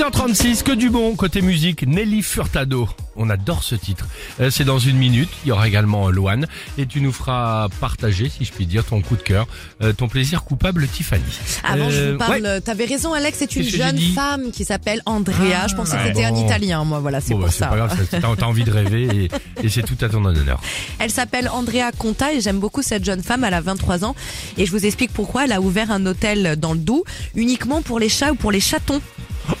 6h36, 0.00 0.62
que 0.62 0.72
du 0.72 0.88
bon 0.88 1.14
côté 1.14 1.42
musique, 1.42 1.86
Nelly 1.86 2.22
Furtado. 2.22 2.88
On 3.16 3.28
adore 3.28 3.62
ce 3.62 3.74
titre. 3.74 4.06
Euh, 4.40 4.48
C'est 4.48 4.64
dans 4.64 4.78
une 4.78 4.96
minute. 4.96 5.28
Il 5.44 5.48
y 5.48 5.52
aura 5.52 5.68
également 5.68 6.08
euh, 6.08 6.10
Loane 6.10 6.46
et 6.78 6.86
tu 6.86 7.02
nous 7.02 7.12
feras 7.12 7.68
partager, 7.80 8.30
si 8.30 8.46
je 8.46 8.50
puis 8.52 8.64
dire, 8.64 8.82
ton 8.86 9.02
coup 9.02 9.16
de 9.16 9.20
cœur, 9.22 9.46
euh, 9.82 9.92
ton 9.92 10.08
plaisir 10.08 10.42
coupable, 10.44 10.88
Tiffany. 10.88 11.22
Avant, 11.64 11.90
je 11.90 11.96
Euh, 12.00 12.12
vous 12.12 12.18
parle. 12.18 12.40
ouais. 12.40 12.60
T'avais 12.62 12.86
raison, 12.86 13.12
Alex. 13.12 13.36
C'est 13.40 13.54
une 13.56 13.64
que 13.66 13.68
jeune 13.76 13.98
femme 14.14 14.50
qui 14.52 14.64
s'appelle 14.64 15.02
Andrea. 15.04 15.66
je 15.68 15.74
pensais 15.74 15.98
que 15.98 16.02
ouais. 16.02 16.06
c'était 16.14 16.24
un 16.24 16.32
Bon. 16.32 16.46
Italien, 16.46 16.82
moi. 16.84 17.00
Voilà, 17.00 17.20
c'est 17.20 17.34
Bon, 17.34 17.40
bah, 17.40 17.44
pour 17.46 17.52
c'est 17.52 17.58
ça. 17.58 17.66
pas 17.66 17.76
grave, 17.76 18.36
t'as 18.38 18.46
envie 18.46 18.64
de 18.64 18.70
rêver 18.70 19.28
et, 19.60 19.66
et 19.66 19.68
c'est 19.68 19.82
tout 19.82 20.02
à 20.02 20.08
ton 20.08 20.24
honneur. 20.24 20.62
Elle 20.98 21.10
s'appelle 21.10 21.50
Andrea 21.50 21.90
Conta 21.98 22.32
et 22.32 22.40
j'aime 22.40 22.58
beaucoup 22.58 22.80
cette 22.80 23.04
jeune 23.04 23.22
femme. 23.22 23.44
Elle 23.44 23.52
a 23.52 23.60
23 23.60 24.06
ans 24.06 24.14
et 24.56 24.64
je 24.64 24.70
vous 24.70 24.86
explique 24.86 25.12
pourquoi. 25.12 25.44
Elle 25.44 25.52
a 25.52 25.60
ouvert 25.60 25.90
un 25.90 26.06
hôtel 26.06 26.56
dans 26.56 26.72
le 26.72 26.78
Doubs 26.78 27.04
uniquement 27.34 27.82
pour 27.82 27.98
les 27.98 28.08
chats 28.08 28.32
ou 28.32 28.36
pour 28.36 28.50
les 28.50 28.60
chatons. 28.60 29.02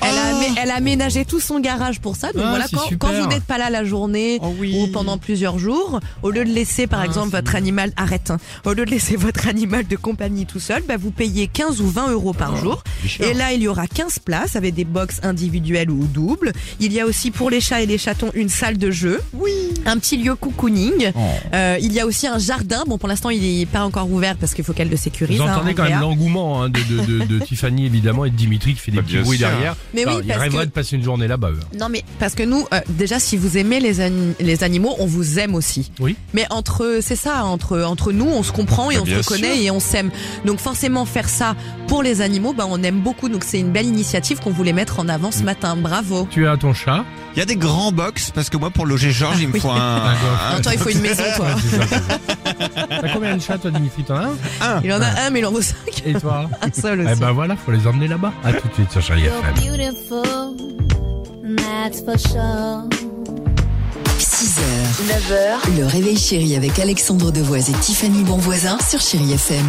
Elle 0.02 0.16
a, 0.18 0.32
amé- 0.34 0.54
elle 0.62 0.70
a 0.70 0.74
aménagé 0.76 1.24
tout 1.24 1.40
son 1.40 1.60
garage 1.60 2.00
pour 2.00 2.16
ça. 2.16 2.32
Donc 2.32 2.42
Ah, 2.44 2.50
voilà, 2.50 2.66
c'est 2.68 2.76
quand, 2.76 2.82
super. 2.88 2.98
quand 3.10 3.20
vous 3.22 3.28
n'êtes 3.28 3.44
pas 3.44 3.58
là 3.58 3.70
la 3.70 3.84
journée 3.84 4.38
Oh 4.42 4.54
oui. 4.58 4.74
ou 4.76 4.86
pendant 4.88 5.18
plusieurs 5.18 5.58
jours, 5.58 6.00
au 6.22 6.30
lieu 6.30 6.44
de 6.44 6.50
laisser 6.50 6.86
par 6.86 7.00
Ah, 7.00 7.04
exemple 7.06 7.30
votre 7.30 7.54
animal, 7.54 7.92
arrête, 7.96 8.30
hein. 8.30 8.38
au 8.64 8.72
lieu 8.72 8.84
de 8.84 8.90
laisser 8.90 9.16
votre 9.16 9.48
animal 9.48 9.86
de 9.86 9.96
compagnie 9.96 10.46
tout 10.46 10.60
seul, 10.60 10.82
bah, 10.86 10.96
vous 10.98 11.10
payez 11.10 11.46
15 11.48 11.80
ou 11.80 11.88
20 11.88 12.10
euros 12.12 12.32
par 12.32 12.56
jour. 12.56 12.82
c'est 13.02 13.08
cher. 13.08 13.28
Et 13.28 13.34
là, 13.34 13.52
il 13.52 13.62
y 13.62 13.68
aura 13.68 13.86
15 13.86 14.18
places 14.20 14.56
avec 14.56 14.74
des 14.74 14.84
box 14.84 15.20
individuelles 15.22 15.90
ou 15.90 16.04
doubles. 16.06 16.52
Il 16.80 16.92
y 16.92 17.00
a 17.00 17.06
aussi 17.06 17.30
pour 17.30 17.50
les 17.50 17.60
chats 17.60 17.80
et 17.82 17.86
les 17.86 17.98
chatons 17.98 18.30
une 18.34 18.48
salle 18.48 18.78
de 18.78 18.90
jeu. 18.90 19.20
Oui. 19.34 19.50
Un 19.86 19.98
petit 19.98 20.16
lieu 20.16 20.34
cocooning. 20.34 21.12
Oh. 21.14 21.18
Euh, 21.54 21.76
il 21.80 21.92
y 21.92 22.00
a 22.00 22.06
aussi 22.06 22.26
un 22.26 22.38
jardin. 22.38 22.84
Bon, 22.86 22.98
pour 22.98 23.08
l'instant, 23.08 23.30
il 23.30 23.40
n'est 23.58 23.66
pas 23.66 23.84
encore 23.84 24.10
ouvert 24.10 24.36
parce 24.36 24.54
qu'il 24.54 24.64
faut 24.64 24.72
qu'elle 24.72 24.90
le 24.90 24.96
sécurise. 24.96 25.38
Vous 25.38 25.44
hein, 25.46 25.54
entendez 25.54 25.74
quand 25.74 25.84
même 25.84 26.00
l'engouement 26.00 26.62
hein, 26.62 26.68
de, 26.68 26.80
de, 26.80 27.24
de, 27.24 27.38
de 27.38 27.38
Tiffany 27.44 27.86
évidemment 27.86 28.24
et 28.24 28.30
de 28.30 28.36
Dimitri 28.36 28.74
qui 28.74 28.80
fait 28.80 28.90
des 28.90 28.98
Bah, 28.98 29.02
petits 29.04 29.18
bruits 29.18 29.38
derrière. 29.38 29.76
Mais 29.94 30.06
oui, 30.06 30.12
il 30.24 30.32
rêverait 30.32 30.64
que- 30.64 30.68
de 30.70 30.70
passer 30.74 30.96
une 30.96 31.02
journée 31.02 31.26
là-bas. 31.28 31.50
eux. 31.50 31.60
Non 31.78 31.88
mais 31.88 32.04
parce 32.18 32.34
que 32.34 32.42
nous, 32.42 32.66
euh, 32.74 32.80
déjà 32.90 33.18
si 33.18 33.36
vous 33.36 33.56
aimez 33.58 33.80
les, 33.80 33.94
les 34.40 34.64
animaux, 34.64 34.94
on 34.98 35.06
vous 35.06 35.38
aime 35.38 35.54
aussi. 35.54 35.90
Oui. 36.00 36.16
Mais 36.34 36.46
entre, 36.50 36.98
c'est 37.00 37.16
ça, 37.16 37.44
entre 37.44 37.80
entre 37.82 38.12
nous, 38.12 38.26
on 38.26 38.42
se 38.42 38.52
comprend 38.52 38.90
et 38.90 38.96
Bah, 38.96 39.02
on 39.02 39.06
se 39.06 39.16
reconnaît 39.16 39.54
sûr. 39.54 39.64
et 39.64 39.70
on 39.70 39.80
s'aime. 39.80 40.10
Donc 40.44 40.58
forcément 40.60 41.04
faire 41.04 41.28
ça 41.28 41.56
pour 41.88 42.02
les 42.02 42.20
animaux, 42.20 42.52
bah 42.52 42.66
on 42.68 42.82
aime 42.82 43.00
beaucoup. 43.00 43.28
Donc 43.28 43.44
c'est 43.44 43.60
une 43.60 43.72
belle 43.72 43.86
initiative 43.86 44.40
qu'on 44.40 44.50
voulait 44.50 44.72
mettre 44.72 45.00
en 45.00 45.08
avant 45.08 45.30
ce 45.30 45.42
matin. 45.42 45.76
Bravo. 45.76 46.28
Tu 46.30 46.46
as 46.46 46.56
ton 46.56 46.74
chat. 46.74 47.04
Il 47.34 47.38
y 47.38 47.42
a 47.42 47.44
des 47.44 47.56
grands 47.56 47.92
box 47.92 48.32
parce 48.34 48.50
que 48.50 48.56
moi 48.56 48.70
pour 48.70 48.86
loger 48.86 49.12
Georges 49.12 49.40
il 49.40 49.48
me 49.48 49.58
faut 49.58 49.70
un. 49.70 50.00
Non, 50.56 50.60
toi, 50.62 50.72
il 50.74 50.78
faut 50.80 50.90
une 50.90 51.00
maison, 51.00 51.22
toi. 51.36 51.46
T'as 52.88 53.08
combien 53.12 53.36
de 53.36 53.40
chats 53.42 53.56
toi 53.58 53.70
Dimitri 53.70 54.02
T'en 54.02 54.16
as 54.16 54.24
un 54.26 54.30
un. 54.60 54.80
Il 54.82 54.92
en 54.92 55.00
a 55.00 55.06
un, 55.26 55.30
mais 55.30 55.38
il 55.38 55.46
en 55.46 55.52
vaut 55.52 55.62
cinq. 55.62 56.02
Et 56.04 56.12
toi 56.14 56.50
Un 56.62 56.72
seul 56.80 57.04
Eh 57.06 57.12
aussi. 57.12 57.20
ben 57.20 57.30
voilà, 57.32 57.54
faut 57.56 57.70
les 57.70 57.86
emmener 57.86 58.08
là-bas. 58.08 58.32
À 58.44 58.52
tout 58.52 58.66
de 58.68 58.74
suite 58.74 58.90
sur 58.90 59.00
Chéri 59.02 59.22
You're 59.22 59.34
FM. 59.56 59.64
beautiful, 59.64 60.56
that's 61.56 62.00
for 62.04 62.18
sure. 62.18 62.88
6h, 64.18 64.60
9h, 65.08 65.78
le 65.78 65.86
réveil 65.86 66.16
chéri 66.18 66.56
avec 66.56 66.78
Alexandre 66.78 67.30
Devoise 67.30 67.70
et 67.70 67.74
Tiffany 67.74 68.22
Bonvoisin 68.24 68.78
sur 68.86 69.00
Chéri 69.00 69.32
FM. 69.32 69.64